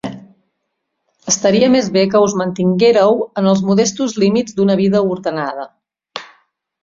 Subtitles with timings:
[1.31, 5.67] Estaria més bé que us mantinguéreu en els modestos límits d’una vida ordenada.